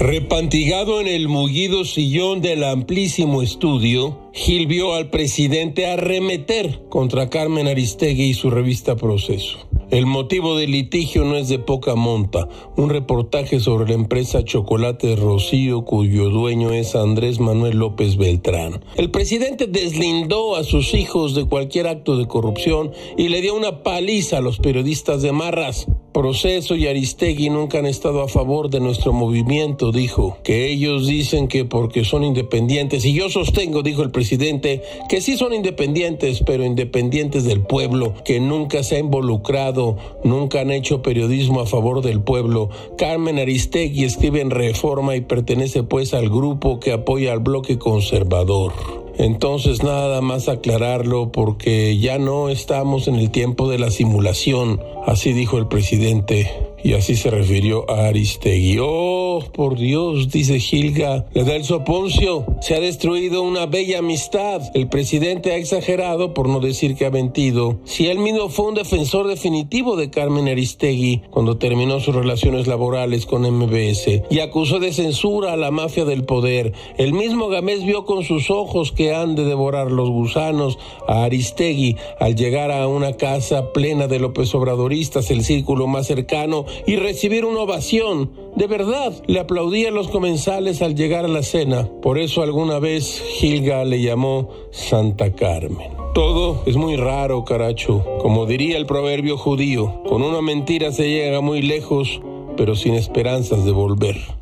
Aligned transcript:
Repantigado 0.00 1.02
en 1.02 1.08
el 1.08 1.28
mullido 1.28 1.84
sillón 1.84 2.40
del 2.40 2.64
amplísimo 2.64 3.42
estudio, 3.42 4.30
Gil 4.32 4.66
vio 4.66 4.94
al 4.94 5.10
presidente 5.10 5.88
arremeter 5.88 6.84
contra 6.88 7.28
Carmen 7.28 7.68
Aristegui 7.68 8.30
y 8.30 8.32
su 8.32 8.48
revista 8.48 8.96
Proceso. 8.96 9.58
El 9.90 10.06
motivo 10.06 10.56
del 10.56 10.70
litigio 10.70 11.24
no 11.24 11.36
es 11.36 11.50
de 11.50 11.58
poca 11.58 11.96
monta. 11.96 12.48
Un 12.78 12.88
reportaje 12.88 13.60
sobre 13.60 13.88
la 13.88 13.94
empresa 13.94 14.42
Chocolate 14.42 15.16
Rocío, 15.16 15.84
cuyo 15.84 16.30
dueño 16.30 16.70
es 16.72 16.94
Andrés 16.94 17.38
Manuel 17.38 17.76
López 17.76 18.16
Beltrán. 18.16 18.82
El 18.96 19.10
presidente 19.10 19.66
deslindó 19.66 20.56
a 20.56 20.64
sus 20.64 20.94
hijos 20.94 21.34
de 21.34 21.44
cualquier 21.44 21.88
acto 21.88 22.16
de 22.16 22.26
corrupción 22.26 22.92
y 23.18 23.28
le 23.28 23.42
dio 23.42 23.54
una 23.54 23.82
paliza 23.82 24.38
a 24.38 24.40
los 24.40 24.60
periodistas 24.60 25.20
de 25.20 25.32
Marras. 25.32 25.88
Proceso 26.12 26.74
y 26.74 26.88
Aristegui 26.88 27.50
nunca 27.50 27.78
han 27.78 27.86
estado 27.86 28.22
a 28.22 28.28
favor 28.28 28.68
de 28.68 28.80
nuestro 28.80 29.12
movimiento, 29.12 29.92
dijo, 29.92 30.38
que 30.42 30.68
ellos 30.70 31.06
dicen 31.06 31.46
que 31.46 31.64
porque 31.64 32.04
son 32.04 32.24
independientes, 32.24 33.04
y 33.04 33.12
yo 33.12 33.30
sostengo, 33.30 33.82
dijo 33.82 34.02
el 34.02 34.10
presidente, 34.10 34.82
que 35.08 35.20
sí 35.20 35.36
son 35.36 35.52
independientes, 35.52 36.42
pero 36.44 36.64
independientes 36.64 37.44
del 37.44 37.60
pueblo, 37.60 38.14
que 38.24 38.40
nunca 38.40 38.82
se 38.82 38.96
ha 38.96 38.98
involucrado, 38.98 39.96
nunca 40.24 40.62
han 40.62 40.72
hecho 40.72 41.00
periodismo 41.00 41.60
a 41.60 41.66
favor 41.66 42.02
del 42.02 42.20
pueblo. 42.20 42.70
Carmen 42.98 43.38
Aristegui 43.38 44.02
escribe 44.02 44.40
en 44.40 44.50
Reforma 44.50 45.14
y 45.14 45.20
pertenece 45.20 45.84
pues 45.84 46.12
al 46.12 46.28
grupo 46.28 46.80
que 46.80 46.92
apoya 46.92 47.32
al 47.32 47.40
bloque 47.40 47.78
conservador. 47.78 48.72
Entonces 49.20 49.82
nada 49.82 50.22
más 50.22 50.48
aclararlo 50.48 51.30
porque 51.30 51.98
ya 51.98 52.18
no 52.18 52.48
estamos 52.48 53.06
en 53.06 53.16
el 53.16 53.30
tiempo 53.30 53.68
de 53.68 53.78
la 53.78 53.90
simulación, 53.90 54.80
así 55.06 55.34
dijo 55.34 55.58
el 55.58 55.66
presidente 55.68 56.50
y 56.82 56.94
así 56.94 57.16
se 57.16 57.30
refirió 57.30 57.88
a 57.90 58.08
Aristegui. 58.08 58.78
Oh, 58.80 59.42
por 59.52 59.76
Dios, 59.76 60.30
dice 60.30 60.58
Gilga, 60.58 61.26
le 61.32 61.44
da 61.44 61.54
el 61.56 61.64
soponcio. 61.64 62.46
Se 62.60 62.74
ha 62.74 62.80
destruido 62.80 63.42
una 63.42 63.66
bella 63.66 63.98
amistad. 63.98 64.62
El 64.74 64.88
presidente 64.88 65.52
ha 65.52 65.56
exagerado, 65.56 66.34
por 66.34 66.48
no 66.48 66.60
decir 66.60 66.96
que 66.96 67.06
ha 67.06 67.10
mentido. 67.10 67.80
Si 67.84 68.06
él 68.06 68.18
mismo 68.18 68.48
fue 68.48 68.66
un 68.66 68.74
defensor 68.74 69.28
definitivo 69.28 69.96
de 69.96 70.10
Carmen 70.10 70.48
Aristegui 70.48 71.22
cuando 71.30 71.58
terminó 71.58 72.00
sus 72.00 72.14
relaciones 72.14 72.66
laborales 72.66 73.26
con 73.26 73.42
MBS 73.42 74.22
y 74.30 74.40
acusó 74.40 74.78
de 74.78 74.92
censura 74.92 75.52
a 75.52 75.56
la 75.56 75.70
mafia 75.70 76.04
del 76.04 76.24
poder. 76.24 76.72
El 76.96 77.12
mismo 77.12 77.48
Gamés 77.48 77.84
vio 77.84 78.04
con 78.04 78.24
sus 78.24 78.50
ojos 78.50 78.92
que 78.92 79.14
han 79.14 79.34
de 79.34 79.44
devorar 79.44 79.90
los 79.90 80.10
gusanos 80.10 80.78
a 81.06 81.24
Aristegui 81.24 81.96
al 82.18 82.34
llegar 82.34 82.70
a 82.70 82.86
una 82.88 83.14
casa 83.14 83.72
plena 83.72 84.06
de 84.06 84.18
López 84.18 84.54
Obradoristas, 84.54 85.30
el 85.30 85.44
círculo 85.44 85.86
más 85.86 86.06
cercano 86.06 86.64
y 86.86 86.96
recibir 86.96 87.44
una 87.44 87.60
ovación. 87.60 88.30
De 88.56 88.66
verdad, 88.66 89.12
le 89.26 89.40
aplaudían 89.40 89.94
los 89.94 90.08
comensales 90.08 90.82
al 90.82 90.94
llegar 90.94 91.24
a 91.24 91.28
la 91.28 91.42
cena. 91.42 91.88
Por 92.02 92.18
eso 92.18 92.42
alguna 92.42 92.78
vez 92.78 93.22
Gilga 93.38 93.84
le 93.84 94.02
llamó 94.02 94.48
Santa 94.70 95.32
Carmen. 95.32 95.90
Todo 96.14 96.62
es 96.66 96.76
muy 96.76 96.96
raro, 96.96 97.44
caracho. 97.44 98.04
Como 98.20 98.46
diría 98.46 98.76
el 98.76 98.86
proverbio 98.86 99.36
judío, 99.36 100.02
con 100.08 100.22
una 100.22 100.42
mentira 100.42 100.90
se 100.90 101.08
llega 101.08 101.40
muy 101.40 101.62
lejos, 101.62 102.20
pero 102.56 102.74
sin 102.74 102.94
esperanzas 102.94 103.64
de 103.64 103.70
volver. 103.72 104.39